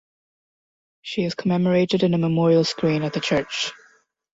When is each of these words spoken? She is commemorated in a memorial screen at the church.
She 1.03 1.25
is 1.25 1.35
commemorated 1.35 2.01
in 2.01 2.15
a 2.15 2.17
memorial 2.17 2.63
screen 2.63 3.03
at 3.03 3.13
the 3.13 3.19
church. 3.21 3.71